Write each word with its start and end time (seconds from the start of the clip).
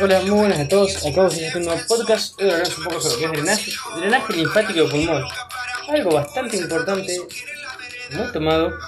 Hola, 0.00 0.20
muy 0.20 0.30
buenas 0.30 0.60
a 0.60 0.68
todos. 0.68 0.96
Acabo 1.04 1.28
de 1.28 1.46
hacer 1.46 1.56
un 1.56 1.64
nuevo 1.64 1.80
podcast. 1.88 2.40
Hoy 2.40 2.48
hablaremos 2.48 2.78
un 2.78 2.84
poco 2.84 3.00
sobre 3.00 3.26
lo 3.26 3.32
que 3.32 3.38
es 3.38 3.42
drenaje, 3.42 3.72
drenaje 3.96 4.32
linfático 4.34 4.84
de 4.84 4.88
pulmón. 4.88 5.24
Algo 5.88 6.10
bastante 6.12 6.56
importante, 6.56 7.20
muy 8.12 8.32
tomado. 8.32 8.78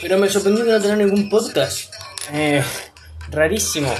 Pero 0.00 0.16
me 0.16 0.30
sorprendió 0.30 0.64
que 0.64 0.70
no 0.70 0.80
tener 0.80 0.96
ningún 0.96 1.28
podcast. 1.28 1.92
Eh, 2.32 2.64
rarísimo. 3.28 3.94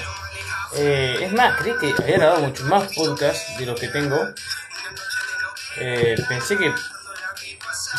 Eh, 0.76 1.18
es 1.20 1.32
más, 1.34 1.60
creí 1.60 1.74
que 1.76 2.02
había 2.02 2.16
grabado 2.16 2.40
muchos 2.40 2.66
más 2.66 2.90
podcasts 2.94 3.58
de 3.58 3.66
los 3.66 3.78
que 3.78 3.88
tengo. 3.88 4.18
Eh, 5.76 6.16
pensé 6.26 6.56
que. 6.56 6.72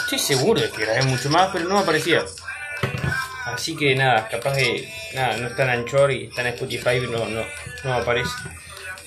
Estoy 0.03 0.17
seguro 0.17 0.59
de 0.59 0.71
que 0.71 0.81
grabé 0.85 1.03
mucho 1.03 1.29
más, 1.29 1.49
pero 1.53 1.65
no 1.65 1.75
me 1.75 1.81
aparecía. 1.81 2.25
Así 3.45 3.75
que 3.75 3.95
nada, 3.95 4.27
capaz 4.27 4.55
que 4.55 4.91
nada, 5.13 5.37
no 5.37 5.47
está 5.47 5.63
en 5.63 5.69
Anchor 5.69 6.11
y 6.11 6.25
está 6.25 6.41
en 6.41 6.47
Spotify 6.47 6.99
no, 7.01 7.25
no, 7.27 7.43
no 7.83 7.93
aparece. 7.93 8.31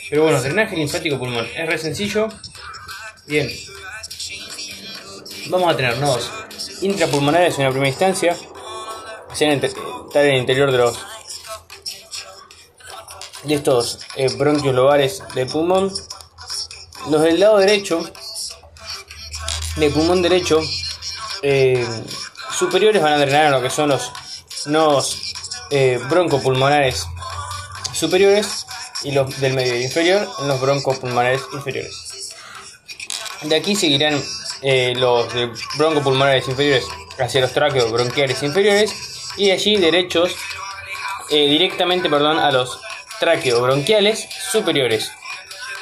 Pero 0.09 0.23
bueno, 0.23 0.41
drenaje 0.41 0.77
linfático 0.77 1.19
pulmón. 1.19 1.47
Es 1.55 1.67
re 1.67 1.77
sencillo. 1.77 2.29
Bien. 3.27 3.51
Vamos 5.49 5.73
a 5.73 5.77
tener 5.77 5.99
nodos 5.99 6.31
intrapulmonares 6.83 7.59
en 7.59 7.65
la 7.65 7.71
primera 7.71 7.89
instancia. 7.89 8.37
Estar 9.31 10.25
en 10.25 10.35
el 10.35 10.37
interior 10.39 10.73
de 10.73 10.79
los 10.79 10.99
de 13.45 13.55
estos 13.55 14.01
eh, 14.17 14.29
bronquios 14.37 14.75
lobares 14.75 15.23
del 15.35 15.49
pulmón. 15.49 15.93
Los 17.11 17.23
del 17.23 17.41
lado 17.41 17.59
derecho, 17.59 18.05
del 19.77 19.93
pulmón 19.93 20.23
derecho, 20.23 20.61
eh, 21.43 21.87
superiores 22.51 23.03
van 23.03 23.15
a 23.15 23.19
drenar 23.19 23.47
a 23.47 23.51
lo 23.51 23.63
que 23.63 23.71
son 23.71 23.91
los 23.91 24.13
nodos 24.67 25.33
eh, 25.71 26.01
broncopulmonares 26.09 27.07
superiores 27.93 28.67
y 29.03 29.13
los 29.13 29.41
del 29.41 29.55
medio 29.55 29.81
inferior 29.81 30.29
en 30.41 30.49
los 30.49 30.61
broncopulmonares 30.61 31.43
inferiores. 31.53 32.35
De 33.43 33.55
aquí 33.55 33.77
seguirán 33.77 34.21
eh, 34.63 34.95
los 34.97 35.33
de 35.33 35.51
broncopulmonares 35.77 36.49
inferiores 36.49 36.85
hacia 37.19 37.41
los 37.41 37.53
tráqueos 37.53 37.91
bronquiales 37.93 38.43
inferiores 38.43 38.93
y 39.37 39.47
de 39.47 39.53
allí 39.53 39.77
derechos 39.77 40.35
eh, 41.31 41.49
directamente 41.49 42.09
perdón, 42.09 42.39
a 42.39 42.51
los 42.51 42.81
bronquiales 43.61 44.29
superiores 44.51 45.11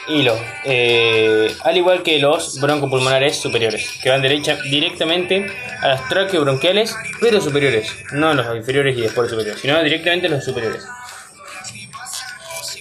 los, 0.09 0.39
eh, 0.65 1.55
al 1.65 1.77
igual 1.77 2.03
que 2.03 2.19
los 2.19 2.61
broncopulmonares 2.61 3.37
superiores, 3.37 3.91
que 4.03 4.09
van 4.09 4.23
derecha 4.23 4.57
directamente 4.71 5.47
a 5.83 5.89
los 5.89 6.33
bronquiales 6.33 6.95
pero 7.21 7.41
superiores, 7.41 7.91
no 8.13 8.33
los 8.35 8.57
inferiores 8.57 8.97
y 8.97 9.01
después 9.01 9.31
superiores, 9.31 9.61
sino 9.61 9.83
directamente 9.83 10.29
los 10.29 10.45
superiores. 10.45 10.85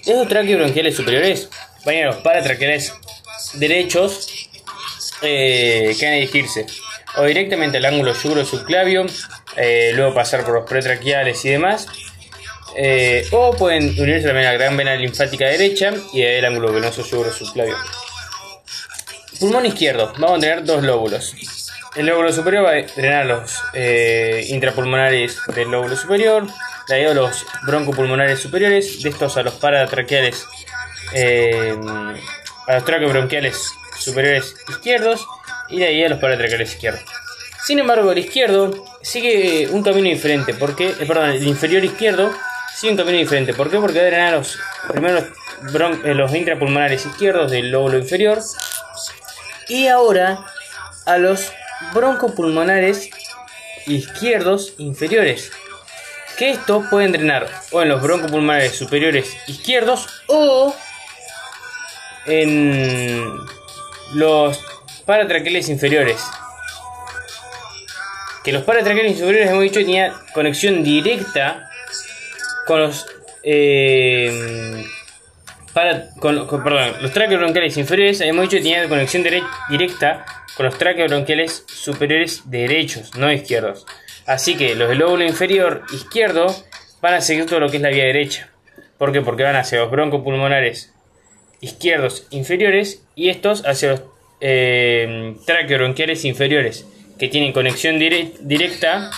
Esos 0.05 0.27
bronquiales 0.29 0.95
superiores 0.95 1.49
van 1.83 1.95
a 1.95 2.05
los 2.05 2.17
paratraqueales 2.17 2.93
derechos 3.53 4.29
eh, 5.21 5.95
que 5.99 6.05
van 6.05 6.13
a 6.13 6.17
dirigirse 6.17 6.65
o 7.17 7.23
directamente 7.23 7.77
al 7.77 7.85
ángulo 7.85 8.13
yugro 8.13 8.45
subclavio, 8.45 9.05
eh, 9.55 9.91
luego 9.95 10.13
pasar 10.13 10.43
por 10.43 10.55
los 10.55 10.69
pretraquiales 10.69 11.43
y 11.45 11.49
demás, 11.49 11.87
eh, 12.75 13.27
o 13.31 13.51
pueden 13.55 13.95
unirse 13.99 14.27
también 14.27 14.47
a 14.47 14.51
la 14.51 14.57
gran 14.57 14.75
vena 14.75 14.95
linfática 14.95 15.45
derecha 15.45 15.93
y 16.13 16.21
el 16.21 16.43
ángulo 16.45 16.73
venoso 16.73 17.03
subclavio. 17.03 17.75
Pulmón 19.39 19.65
izquierdo, 19.65 20.13
vamos 20.17 20.37
a 20.37 20.39
tener 20.39 20.63
dos 20.63 20.83
lóbulos. 20.83 21.33
El 21.95 22.07
lóbulo 22.07 22.31
superior 22.33 22.65
va 22.65 22.71
a 22.71 22.81
drenar 22.81 23.25
los 23.25 23.61
eh, 23.73 24.45
intrapulmonares 24.49 25.39
del 25.55 25.69
lóbulo 25.69 25.95
superior, 25.95 26.47
de 26.87 26.95
ahí 26.95 27.05
a 27.05 27.13
los 27.13 27.45
broncopulmonares 27.65 28.39
superiores, 28.39 29.01
de 29.01 29.09
estos 29.09 29.37
a 29.37 29.43
los 29.43 29.53
paratraqueales, 29.55 30.45
eh, 31.13 31.73
a 32.67 32.73
los 32.73 32.85
traqueobronquiales 32.85 33.71
superiores 33.97 34.55
izquierdos 34.69 35.25
y 35.69 35.79
de 35.79 35.85
ahí 35.87 36.03
a 36.03 36.09
los 36.09 36.19
paratraqueales 36.19 36.73
izquierdos. 36.73 37.03
Sin 37.65 37.79
embargo, 37.79 38.11
el 38.11 38.19
izquierdo 38.19 38.85
sigue 39.01 39.67
un 39.71 39.81
camino 39.81 40.09
diferente, 40.09 40.53
porque, 40.53 40.89
perdón, 40.89 41.31
el 41.31 41.47
inferior 41.47 41.83
izquierdo 41.83 42.31
sigue 42.75 42.91
un 42.91 42.97
camino 42.97 43.17
diferente. 43.17 43.53
¿Por 43.53 43.71
qué? 43.71 43.77
Porque 43.77 44.01
drenar 44.01 44.33
los 44.33 44.59
primeros 44.87 45.23
eh, 46.03 46.13
los 46.13 46.35
intrapulmonares 46.35 47.05
izquierdos 47.05 47.51
del 47.51 47.71
lóbulo 47.71 47.97
inferior 47.97 48.39
y 49.69 49.87
ahora 49.87 50.45
a 51.05 51.17
los 51.17 51.51
broncopulmonares 51.93 53.09
izquierdos 53.87 54.73
inferiores. 54.77 55.51
Que 56.37 56.51
estos 56.51 56.85
pueden 56.87 57.13
drenar 57.13 57.49
o 57.71 57.81
en 57.81 57.89
los 57.89 58.01
broncopulmonares 58.01 58.75
superiores 58.75 59.35
izquierdos 59.47 60.07
o 60.27 60.75
en 62.25 63.33
los 64.13 64.59
paratraqueles 65.05 65.69
inferiores. 65.69 66.21
Que 68.43 68.51
los 68.51 68.63
paratraqueles 68.63 69.13
inferiores 69.13 69.49
hemos 69.49 69.63
dicho 69.63 69.79
tenía 69.79 70.13
conexión 70.33 70.83
directa 70.83 71.69
con 72.65 72.81
los 72.81 73.05
eh, 73.43 74.83
para, 75.73 76.09
con, 76.19 76.47
perdón, 76.63 76.93
los 77.01 77.11
tráqueos 77.11 77.41
bronquiales 77.41 77.75
inferiores 77.77 78.21
hemos 78.21 78.43
dicho 78.43 78.57
que 78.57 78.63
tenían 78.63 78.87
conexión 78.87 79.25
directa 79.69 80.25
con 80.55 80.65
los 80.65 80.77
tráqueos 80.77 81.11
bronquiales 81.11 81.65
superiores 81.67 82.43
derechos, 82.49 83.13
no 83.17 83.31
izquierdos. 83.31 83.85
Así 84.25 84.55
que 84.55 84.73
los 84.75 84.87
del 84.87 84.99
lóbulo 84.99 85.25
inferior 85.25 85.83
izquierdo 85.93 86.55
van 87.01 87.15
a 87.15 87.21
seguir 87.21 87.45
todo 87.45 87.59
lo 87.59 87.69
que 87.69 87.77
es 87.77 87.83
la 87.83 87.89
vía 87.89 88.05
derecha. 88.05 88.49
¿Por 88.97 89.11
qué? 89.11 89.21
Porque 89.21 89.43
van 89.43 89.57
hacia 89.57 89.79
los 89.79 89.91
broncopulmonares 89.91 90.93
izquierdos 91.59 92.25
inferiores 92.29 93.03
y 93.15 93.29
estos 93.29 93.65
hacia 93.65 93.91
los 93.91 94.03
eh, 94.39 95.35
bronquiales 95.67 96.23
inferiores, 96.25 96.85
que 97.19 97.27
tienen 97.27 97.53
conexión 97.53 97.99
directa 97.99 99.11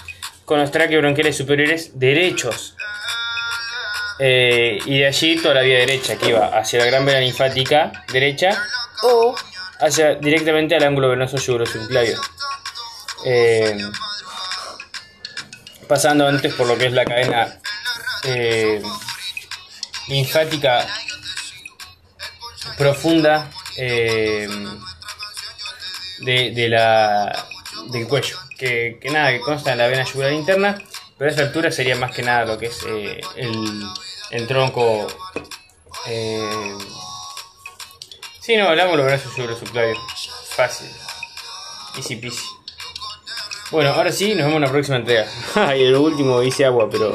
con 0.46 0.60
los 0.60 0.72
bronquiales 0.72 1.36
superiores 1.36 2.00
derechos. 2.00 2.77
Eh, 4.20 4.80
y 4.86 5.00
de 5.00 5.08
allí 5.08 5.38
toda 5.38 5.56
la 5.56 5.62
vía 5.62 5.78
derecha 5.78 6.18
que 6.18 6.30
iba 6.30 6.48
hacia 6.58 6.80
la 6.80 6.86
gran 6.86 7.06
vena 7.06 7.20
linfática 7.20 7.92
derecha 8.12 8.50
o 9.04 9.36
hacia 9.80 10.16
directamente 10.16 10.76
al 10.76 10.84
ángulo 10.84 11.10
venoso 11.10 11.38
yugrosubclavio. 11.38 12.20
Eh, 13.26 13.78
pasando 15.88 16.28
antes 16.28 16.54
por 16.54 16.68
lo 16.68 16.78
que 16.78 16.88
es 16.88 16.94
la 16.94 17.06
cadena 17.06 17.60
eh, 18.24 18.82
linfática 20.08 20.86
profunda 22.78 23.50
eh, 23.78 24.48
de, 26.20 26.70
la, 26.70 27.46
del 27.92 28.08
cuello, 28.08 28.38
que, 28.58 28.98
que, 29.02 29.10
nada, 29.10 29.32
que 29.32 29.40
consta 29.40 29.72
en 29.72 29.78
la 29.78 29.88
vena 29.88 30.04
yugular 30.04 30.34
interna, 30.34 30.78
pero 31.18 31.32
esa 31.32 31.42
altura 31.42 31.72
sería 31.72 31.96
más 31.96 32.12
que 32.12 32.24
nada 32.24 32.46
lo 32.46 32.58
que 32.58 32.68
es 32.68 32.84
el 33.36 33.84
el 34.32 34.48
tronco. 34.48 35.08
Eh... 36.08 36.78
Sí, 38.40 38.56
no, 38.56 38.70
hablamos 38.70 38.98
los 38.98 39.06
brazos 39.06 39.34
sobre 39.34 39.56
su 39.56 39.66
clave. 39.66 39.96
Fácil. 40.50 40.90
Easy 41.96 42.16
peasy. 42.16 42.46
Bueno, 43.72 43.92
ahora 43.92 44.12
sí, 44.12 44.30
nos 44.30 44.46
vemos 44.46 44.56
en 44.56 44.62
la 44.62 44.72
próxima 44.72 44.98
entrega. 44.98 45.28
y 45.78 45.84
el 45.84 45.96
último 45.96 46.42
hice 46.42 46.66
agua, 46.66 46.90
pero, 46.90 47.14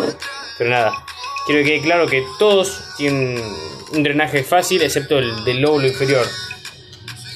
pero 0.59 0.71
nada. 0.71 1.05
Quiero 1.47 1.63
que 1.63 1.71
quede 1.71 1.83
claro 1.83 2.07
que 2.07 2.25
todos 2.39 2.83
tienen 2.97 3.43
un 3.93 4.03
drenaje 4.03 4.45
fácil, 4.45 4.83
excepto 4.83 5.19
el 5.19 5.45
del 5.45 5.61
lóbulo 5.61 5.87
inferior 5.87 6.27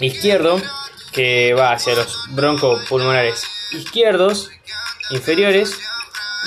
izquierdo, 0.00 0.60
que 1.12 1.54
va 1.54 1.72
hacia 1.72 1.94
los 1.94 2.15
broncopulmonares 2.31 3.43
izquierdos 3.72 4.50
inferiores, 5.10 5.78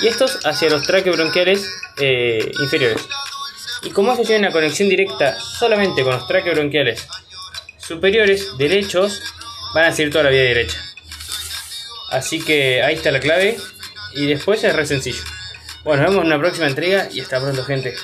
y 0.02 0.06
estos 0.06 0.44
hacia 0.44 0.70
los 0.70 0.82
traqueobronquiales 0.82 1.68
eh, 1.98 2.52
inferiores. 2.60 3.06
Y 3.82 3.90
como 3.90 4.12
ellos 4.12 4.26
tienen 4.26 4.44
una 4.44 4.52
conexión 4.52 4.88
directa 4.88 5.38
solamente 5.40 6.02
con 6.02 6.12
los 6.12 6.26
traqueobronquiales 6.26 7.06
superiores 7.78 8.56
derechos, 8.58 9.20
van 9.74 9.84
a 9.84 9.92
seguir 9.92 10.12
toda 10.12 10.24
la 10.24 10.30
vía 10.30 10.42
derecha. 10.42 10.78
Así 12.10 12.40
que 12.40 12.82
ahí 12.82 12.94
está 12.94 13.10
la 13.10 13.20
clave 13.20 13.56
y 14.14 14.26
después 14.26 14.62
es 14.64 14.74
re 14.74 14.86
sencillo. 14.86 15.22
Bueno, 15.84 16.02
nos 16.02 16.10
vemos 16.10 16.24
en 16.24 16.32
una 16.32 16.38
próxima 16.38 16.66
entrega 16.66 17.08
y 17.10 17.20
hasta 17.20 17.40
pronto 17.40 17.64
gente. 17.64 17.94